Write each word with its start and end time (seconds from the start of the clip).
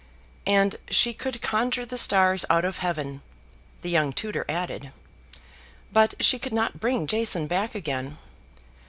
"And 0.47 0.77
she 0.89 1.13
could 1.13 1.43
conjure 1.43 1.85
the 1.85 1.95
stars 1.95 2.43
out 2.49 2.65
of 2.65 2.79
heaven," 2.79 3.21
the 3.83 3.89
young 3.91 4.13
tutor 4.13 4.45
added, 4.49 4.91
"but 5.93 6.15
she 6.19 6.39
could 6.39 6.55
not 6.55 6.79
bring 6.79 7.05
Jason 7.05 7.45
back 7.45 7.75
again." 7.75 8.17